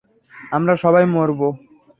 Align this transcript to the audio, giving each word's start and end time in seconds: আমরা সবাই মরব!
আমরা 0.51 0.73
সবাই 0.83 1.05
মরব! 1.13 1.39